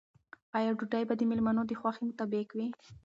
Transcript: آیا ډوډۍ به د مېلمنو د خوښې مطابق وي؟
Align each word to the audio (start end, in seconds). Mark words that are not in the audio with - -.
آیا 0.57 0.71
ډوډۍ 0.79 1.03
به 1.07 1.13
د 1.17 1.21
مېلمنو 1.29 1.61
د 1.67 1.71
خوښې 1.79 2.03
مطابق 2.09 2.47
وي؟ 2.57 2.67